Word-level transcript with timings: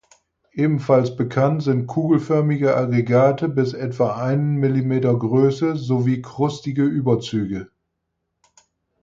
Ebenfalls 0.53 1.15
bekannt 1.15 1.61
sind 1.61 1.85
kugelförmige 1.85 2.75
Aggregate 2.75 3.47
bis 3.47 3.73
etwa 3.73 4.15
einen 4.15 4.55
Millimeter 4.55 5.15
Größe 5.15 5.75
sowie 5.75 6.23
krustige 6.23 6.81
Überzüge. 6.85 7.69